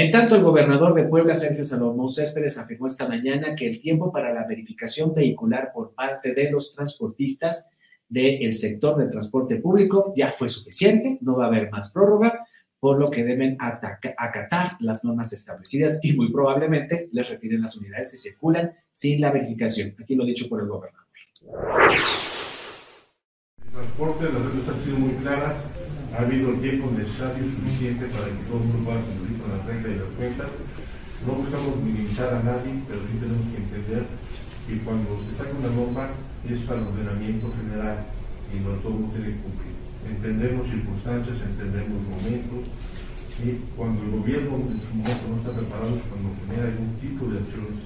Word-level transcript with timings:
En 0.00 0.10
tanto, 0.10 0.34
el 0.34 0.42
gobernador 0.42 0.94
de 0.94 1.04
Puebla, 1.04 1.34
Sergio 1.34 1.62
Salomón 1.62 2.08
Céspedes, 2.08 2.56
afirmó 2.56 2.86
esta 2.86 3.06
mañana 3.06 3.54
que 3.54 3.68
el 3.68 3.82
tiempo 3.82 4.10
para 4.10 4.32
la 4.32 4.46
verificación 4.46 5.12
vehicular 5.12 5.72
por 5.74 5.92
parte 5.92 6.32
de 6.32 6.50
los 6.50 6.74
transportistas 6.74 7.68
del 8.08 8.54
sector 8.54 8.96
del 8.96 9.10
transporte 9.10 9.56
público 9.56 10.14
ya 10.16 10.32
fue 10.32 10.48
suficiente, 10.48 11.18
no 11.20 11.36
va 11.36 11.44
a 11.44 11.48
haber 11.48 11.70
más 11.70 11.90
prórroga, 11.92 12.46
por 12.78 12.98
lo 12.98 13.10
que 13.10 13.24
deben 13.24 13.58
acatar 13.60 14.78
las 14.80 15.04
normas 15.04 15.34
establecidas 15.34 16.00
y 16.02 16.14
muy 16.14 16.32
probablemente 16.32 17.10
les 17.12 17.28
retiren 17.28 17.60
las 17.60 17.76
unidades 17.76 18.12
si 18.12 18.16
circulan 18.16 18.72
sin 18.90 19.20
la 19.20 19.30
verificación. 19.30 19.94
Aquí 20.02 20.14
lo 20.14 20.24
dicho 20.24 20.48
por 20.48 20.62
el 20.62 20.68
gobernador. 20.68 21.08
El 23.66 23.70
transporte, 23.70 24.24
las 24.24 24.98
muy 24.98 25.12
claras, 25.16 25.56
ha 26.16 26.22
habido 26.22 26.50
el 26.50 26.60
tiempo 26.60 26.90
necesario 26.90 27.44
suficiente 27.46 28.06
para 28.06 28.26
que 28.26 28.42
todo 28.50 28.58
el 28.58 28.66
mundo 28.66 28.90
pueda 28.90 29.00
cumplir 29.00 29.38
con 29.38 29.48
las 29.54 29.62
reglas 29.66 29.90
y 29.90 29.98
las 30.02 30.12
cuentas. 30.18 30.50
No 31.26 31.32
buscamos 31.38 31.76
minimizar 31.84 32.34
a 32.34 32.42
nadie, 32.42 32.80
pero 32.88 33.00
sí 33.06 33.14
tenemos 33.20 33.46
que 33.52 33.58
entender 33.62 34.02
que 34.66 34.74
cuando 34.82 35.20
se 35.22 35.36
saca 35.36 35.52
una 35.54 35.70
norma 35.70 36.04
es 36.48 36.58
para 36.66 36.80
el 36.80 36.88
ordenamiento 36.88 37.52
general 37.54 38.06
y 38.50 38.56
no 38.64 38.80
todo 38.82 38.96
mundo 38.96 39.14
tiene 39.14 39.36
que 39.36 39.42
cumplir. 39.44 39.74
Entendemos 40.08 40.66
circunstancias, 40.66 41.36
entendemos 41.44 42.00
momentos, 42.08 42.64
y 43.40 43.56
cuando 43.76 44.02
el 44.04 44.10
gobierno 44.10 44.56
en 44.68 44.80
su 44.80 44.92
momento 44.92 45.24
no 45.28 45.36
está 45.40 45.52
preparado 45.56 45.96
es 45.96 46.04
cuando 46.08 46.28
genera 46.44 46.68
algún 46.68 46.92
tipo 47.00 47.24
de 47.28 47.40
acciones 47.40 47.78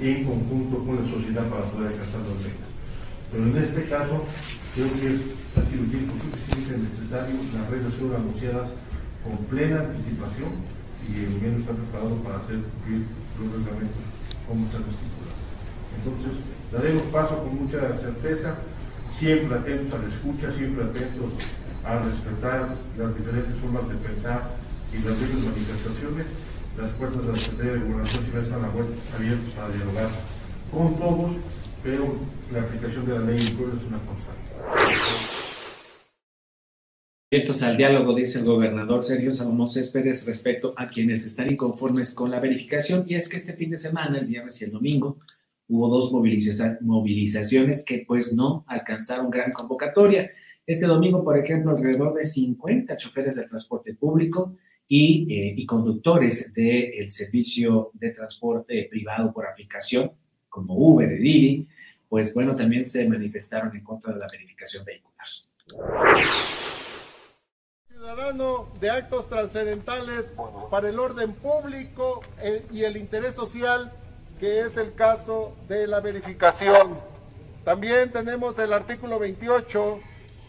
en 0.00 0.24
conjunto 0.24 0.84
con 0.84 0.96
la 0.96 1.06
sociedad 1.10 1.44
para 1.48 1.64
poder 1.68 1.92
alcanzar 1.92 2.20
las 2.24 2.40
metas. 2.40 2.70
Pero 3.30 3.42
en 3.44 3.56
este 3.56 3.82
caso, 3.88 4.24
creo 4.74 4.88
que 4.94 5.08
ha 5.58 5.62
sido 5.66 5.84
tiempo 5.90 6.14
suficiente 6.14 6.86
necesario, 6.86 7.34
las 7.54 7.70
reglas 7.70 7.94
fueron 7.94 8.22
anunciadas 8.22 8.68
con 9.24 9.36
plena 9.50 9.80
anticipación 9.82 10.62
y 11.10 11.26
el 11.26 11.34
gobierno 11.34 11.58
está 11.60 11.72
preparado 11.74 12.14
para 12.22 12.36
hacer 12.38 12.58
cumplir 12.62 13.02
los 13.38 13.48
reglamentos 13.50 14.04
como 14.46 14.66
están 14.66 14.84
estipulados. 14.86 15.40
Entonces, 15.98 16.32
daremos 16.70 17.02
paso 17.10 17.42
con 17.42 17.52
mucha 17.58 17.80
certeza, 17.98 18.54
siempre 19.18 19.58
atentos 19.58 19.98
a 19.98 20.02
la 20.02 20.08
escucha, 20.08 20.46
siempre 20.54 20.84
atentos 20.84 21.30
a 21.82 21.98
respetar 21.98 22.76
las 22.96 23.10
diferentes 23.16 23.56
formas 23.58 23.88
de 23.88 23.96
pensar 23.96 24.54
y 24.94 25.02
las 25.02 25.16
mismas 25.18 25.50
manifestaciones. 25.50 26.26
Las 26.78 26.90
puertas 26.94 27.26
de 27.26 27.32
la 27.32 27.36
Secretaría 27.36 27.72
de 27.72 27.80
Gobernación 27.80 28.22
siempre 28.22 28.42
están 28.46 28.64
abiertas 28.64 29.54
para 29.54 29.68
dialogar 29.74 30.10
con 30.70 30.94
todos, 30.96 31.32
pero 31.82 32.14
la 32.52 32.62
aplicación 32.62 33.06
de 33.06 33.14
la 33.14 33.20
ley 33.20 33.38
en 33.38 33.56
pueblo 33.56 33.76
es 33.76 33.84
una 33.84 33.98
constante. 33.98 34.40
Abiertos 37.32 37.62
al 37.62 37.76
diálogo, 37.76 38.14
dice 38.14 38.40
el 38.40 38.44
gobernador 38.44 39.04
Sergio 39.04 39.32
Salomón 39.32 39.68
Céspedes 39.68 40.26
respecto 40.26 40.74
a 40.76 40.88
quienes 40.88 41.24
están 41.24 41.50
inconformes 41.50 42.12
con 42.12 42.30
la 42.30 42.40
verificación, 42.40 43.04
y 43.06 43.14
es 43.14 43.28
que 43.28 43.36
este 43.36 43.52
fin 43.52 43.70
de 43.70 43.76
semana, 43.76 44.18
el 44.18 44.26
viernes 44.26 44.60
y 44.60 44.64
el 44.64 44.72
domingo, 44.72 45.18
hubo 45.68 45.88
dos 45.88 46.10
movilizaciones 46.12 47.84
que 47.84 48.04
pues 48.06 48.32
no 48.32 48.64
alcanzaron 48.66 49.30
gran 49.30 49.52
convocatoria. 49.52 50.30
Este 50.66 50.86
domingo, 50.86 51.22
por 51.22 51.38
ejemplo, 51.38 51.70
alrededor 51.70 52.14
de 52.14 52.24
50 52.24 52.96
choferes 52.96 53.36
de 53.36 53.46
transporte 53.46 53.94
público 53.94 54.56
y, 54.88 55.32
eh, 55.32 55.54
y 55.56 55.64
conductores 55.66 56.52
del 56.52 57.08
servicio 57.08 57.92
de 57.94 58.10
transporte 58.10 58.88
privado 58.90 59.32
por 59.32 59.46
aplicación, 59.46 60.10
como 60.50 60.74
Uber 60.74 61.10
y 61.12 61.18
Didi, 61.18 61.68
pues 62.08 62.34
bueno, 62.34 62.54
también 62.54 62.84
se 62.84 63.08
manifestaron 63.08 63.74
en 63.74 63.82
contra 63.82 64.12
de 64.12 64.18
la 64.18 64.26
verificación 64.30 64.84
vehicular. 64.84 65.26
Ciudadano 67.88 68.68
de 68.80 68.90
actos 68.90 69.28
trascendentales 69.28 70.34
para 70.70 70.88
el 70.88 70.98
orden 70.98 71.32
público 71.32 72.22
eh, 72.42 72.66
y 72.72 72.82
el 72.82 72.96
interés 72.96 73.34
social 73.34 73.92
que 74.40 74.60
es 74.60 74.78
el 74.78 74.94
caso 74.94 75.54
de 75.68 75.86
la 75.86 76.00
verificación. 76.00 76.98
También 77.62 78.10
tenemos 78.10 78.58
el 78.58 78.72
artículo 78.72 79.18
28, 79.18 80.00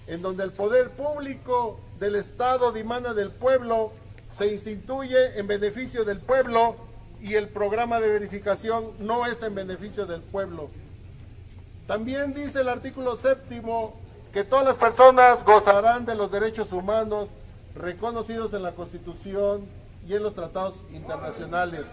en 0.08 0.22
donde 0.22 0.46
el 0.46 0.54
poder 0.54 0.92
público 0.92 1.78
del 2.00 2.16
Estado 2.16 2.72
dimana 2.72 3.14
del 3.14 3.32
pueblo 3.32 3.92
se 4.32 4.48
instituye 4.54 5.38
en 5.38 5.46
beneficio 5.46 6.06
del 6.06 6.22
pueblo 6.22 6.78
y 7.22 7.36
el 7.36 7.50
programa 7.50 8.00
de 8.00 8.10
verificación 8.10 8.92
no 9.00 9.26
es 9.26 9.44
en 9.44 9.54
beneficio 9.56 10.06
del 10.06 10.22
pueblo. 10.22 10.70
También 11.88 12.34
dice 12.34 12.62
el 12.62 12.70
artículo 12.70 13.16
séptimo 13.16 13.94
que 14.34 14.44
todas 14.44 14.66
las 14.66 14.76
personas 14.76 15.44
gozarán 15.44 16.06
de 16.06 16.16
los 16.16 16.32
derechos 16.32 16.72
humanos 16.72 17.30
reconocidos 17.76 18.54
en 18.54 18.64
la 18.64 18.72
Constitución 18.72 19.66
y 20.08 20.16
en 20.16 20.24
los 20.24 20.34
tratados 20.34 20.76
internacionales. 20.92 21.86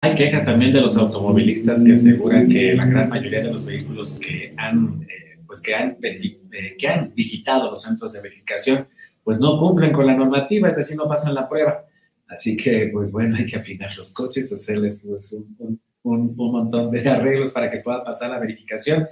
Hay 0.00 0.14
quejas 0.16 0.44
también 0.44 0.72
de 0.72 0.80
los 0.80 0.96
automovilistas 0.96 1.84
que 1.84 1.92
aseguran 1.92 2.48
que 2.48 2.74
la 2.74 2.86
gran 2.86 3.08
mayoría 3.08 3.42
de 3.42 3.52
los 3.52 3.64
vehículos 3.64 4.18
que 4.18 4.52
han, 4.56 5.02
eh, 5.02 5.38
pues 5.46 5.60
que 5.60 5.76
han, 5.76 5.96
eh, 6.02 6.76
que 6.76 6.88
han 6.88 7.14
visitado 7.14 7.70
los 7.70 7.82
centros 7.82 8.12
de 8.14 8.20
verificación 8.20 8.88
pues 9.22 9.38
no 9.38 9.58
cumplen 9.60 9.92
con 9.92 10.06
la 10.06 10.16
normativa, 10.16 10.68
es 10.68 10.76
decir, 10.76 10.96
no 10.96 11.06
pasan 11.06 11.34
la 11.34 11.48
prueba. 11.48 11.84
Así 12.26 12.56
que, 12.56 12.88
pues 12.92 13.12
bueno, 13.12 13.36
hay 13.36 13.46
que 13.46 13.58
afinar 13.58 13.96
los 13.96 14.12
coches, 14.12 14.52
hacerles 14.52 15.02
pues, 15.06 15.32
un, 15.34 15.80
un, 16.02 16.34
un, 16.36 16.36
montón 16.36 16.90
de 16.90 17.08
arreglos 17.08 17.50
para 17.50 17.70
que 17.70 17.78
pueda 17.78 18.02
pasar 18.02 18.30
la 18.30 18.40
verificación. 18.40 19.06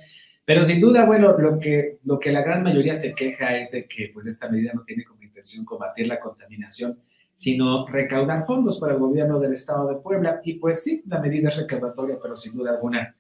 Pero 0.46 0.64
sin 0.64 0.80
duda, 0.80 1.04
bueno, 1.04 1.36
lo 1.36 1.58
que, 1.58 1.98
lo 2.04 2.18
que 2.18 2.32
la 2.32 2.40
gran 2.40 2.62
mayoría 2.62 2.94
se 2.94 3.14
queja 3.14 3.58
es 3.58 3.72
de 3.72 3.86
que 3.86 4.10
pues 4.14 4.26
esta 4.26 4.48
medida 4.48 4.72
no 4.72 4.84
tiene 4.84 5.04
como 5.04 5.22
intención 5.22 5.66
combatir 5.66 6.06
la 6.06 6.18
contaminación 6.18 6.98
sino 7.36 7.86
recaudar 7.86 8.46
fondos 8.46 8.78
para 8.78 8.94
el 8.94 8.98
gobierno 8.98 9.38
del 9.38 9.52
estado 9.52 9.88
de 9.88 9.96
Puebla. 9.96 10.40
Y 10.42 10.54
pues 10.54 10.82
sí, 10.82 11.02
la 11.06 11.20
medida 11.20 11.48
es 11.48 11.56
recaudatoria, 11.56 12.16
pero 12.20 12.36
sin 12.36 12.54
duda 12.54 12.72
alguna 12.72 13.14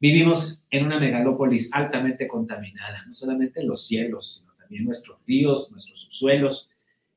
vivimos 0.00 0.64
en 0.70 0.86
una 0.86 0.98
megalópolis 0.98 1.72
altamente 1.72 2.26
contaminada, 2.26 3.04
no 3.06 3.14
solamente 3.14 3.62
los 3.62 3.86
cielos, 3.86 4.40
sino 4.40 4.52
también 4.54 4.84
nuestros 4.84 5.18
ríos, 5.26 5.70
nuestros 5.70 6.00
subsuelos, 6.02 6.68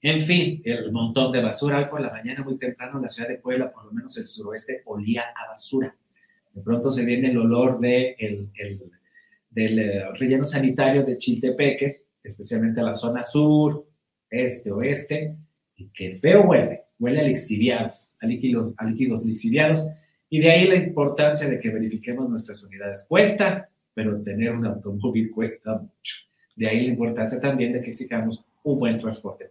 en 0.01 0.21
fin, 0.21 0.61
el 0.63 0.91
montón 0.91 1.31
de 1.31 1.41
basura. 1.41 1.79
Hoy 1.79 1.85
por 1.85 1.99
la 1.99 2.11
mañana, 2.11 2.43
muy 2.43 2.57
temprano, 2.57 2.97
en 2.97 3.01
la 3.01 3.07
ciudad 3.07 3.27
de 3.27 3.39
Puebla, 3.39 3.71
por 3.71 3.85
lo 3.85 3.91
menos 3.91 4.15
el 4.17 4.27
suroeste, 4.27 4.83
olía 4.85 5.23
a 5.35 5.49
basura. 5.49 5.95
De 6.53 6.61
pronto 6.61 6.91
se 6.91 7.03
viene 7.03 7.31
el 7.31 7.37
olor 7.39 7.79
de 7.79 8.15
el, 8.19 8.51
del 9.55 9.79
eh, 9.79 10.05
relleno 10.19 10.43
sanitario 10.43 11.03
de 11.03 11.17
Chiltepeque, 11.17 12.03
especialmente 12.21 12.81
a 12.81 12.83
la 12.83 12.93
zona 12.93 13.23
sur, 13.23 13.87
este, 14.29 14.69
oeste, 14.71 15.37
y 15.77 15.87
que 15.87 16.15
feo 16.15 16.43
huele, 16.43 16.83
huele 16.99 17.21
a 17.21 17.23
lixiviados, 17.23 18.11
a 18.19 18.27
líquidos, 18.27 18.73
a 18.77 18.85
líquidos 18.85 19.23
lixiviados, 19.23 19.87
y 20.29 20.39
de 20.39 20.51
ahí 20.51 20.67
la 20.67 20.75
importancia 20.75 21.47
de 21.47 21.59
que 21.59 21.69
verifiquemos 21.69 22.29
nuestras 22.29 22.61
unidades. 22.63 23.05
Cuesta, 23.07 23.69
pero 23.93 24.21
tener 24.21 24.51
un 24.51 24.65
automóvil 24.65 25.31
cuesta 25.31 25.77
mucho. 25.77 26.15
De 26.57 26.67
ahí 26.67 26.81
la 26.81 26.91
importancia 26.91 27.39
también 27.39 27.71
de 27.71 27.81
que 27.81 27.91
exijamos 27.91 28.43
un 28.63 28.77
buen 28.77 28.97
transporte 28.97 29.47